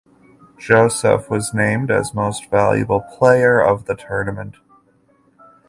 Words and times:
Joseph 0.57 1.29
was 1.29 1.53
named 1.53 1.91
as 1.91 2.11
Most 2.15 2.49
Valuable 2.49 3.01
Player 3.01 3.59
of 3.63 3.85
the 3.85 3.93
tournament. 3.93 4.55